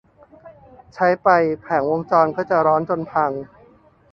[0.93, 1.29] ใช้ไป
[1.61, 3.31] แผงวงจรก็จะร้อนจนพัง